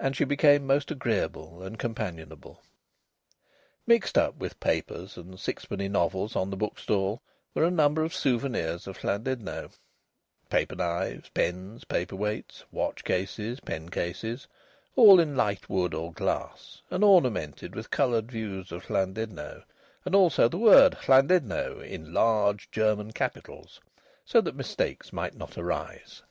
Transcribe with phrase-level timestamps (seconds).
[0.00, 2.60] And she became most agreeable and companionable.
[3.86, 7.22] Mixed up with papers and sixpenny novels on the bookstall
[7.54, 9.70] were a number of souvenirs of Llandudno
[10.50, 14.48] paper knives, pens, paper weights, watch cases, pen cases,
[14.96, 19.62] all in light wood or glass, and ornamented with coloured views of Llandudno,
[20.04, 23.80] and also the word "Llandudno" in large German capitals,
[24.24, 26.24] so that mistakes might not arise.